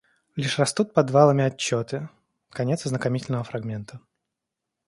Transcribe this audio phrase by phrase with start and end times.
[0.35, 2.09] Лишь растут подвалами отчеты,
[2.49, 4.01] Конец ознакомительного фрагмента.